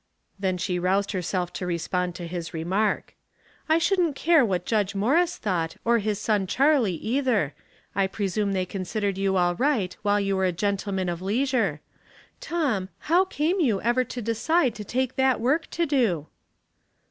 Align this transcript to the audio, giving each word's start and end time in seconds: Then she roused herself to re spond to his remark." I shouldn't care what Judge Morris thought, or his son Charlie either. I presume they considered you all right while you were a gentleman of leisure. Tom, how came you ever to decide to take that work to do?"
Then 0.39 0.57
she 0.57 0.79
roused 0.79 1.11
herself 1.11 1.53
to 1.53 1.67
re 1.67 1.77
spond 1.77 2.15
to 2.15 2.25
his 2.25 2.55
remark." 2.55 3.13
I 3.69 3.77
shouldn't 3.77 4.15
care 4.15 4.43
what 4.43 4.65
Judge 4.65 4.95
Morris 4.95 5.37
thought, 5.37 5.75
or 5.85 5.99
his 5.99 6.17
son 6.19 6.47
Charlie 6.47 6.95
either. 6.95 7.53
I 7.93 8.07
presume 8.07 8.53
they 8.53 8.65
considered 8.65 9.19
you 9.19 9.37
all 9.37 9.53
right 9.53 9.95
while 10.01 10.19
you 10.19 10.35
were 10.35 10.45
a 10.45 10.51
gentleman 10.51 11.07
of 11.07 11.21
leisure. 11.21 11.81
Tom, 12.39 12.89
how 13.11 13.25
came 13.25 13.59
you 13.59 13.79
ever 13.83 14.03
to 14.05 14.23
decide 14.23 14.73
to 14.73 14.83
take 14.83 15.17
that 15.17 15.39
work 15.39 15.69
to 15.69 15.85
do?" 15.85 16.25